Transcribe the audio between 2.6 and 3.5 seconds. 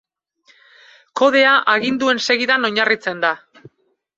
oinarritzen da.